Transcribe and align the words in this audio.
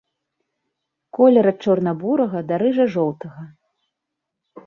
Колер 1.17 1.49
ад 1.51 1.57
чорна-бурага 1.67 2.39
да 2.51 2.55
рыжа-жоўтага. 2.63 3.41